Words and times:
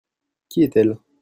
Qui 0.49 0.63
est-elle? 0.63 0.97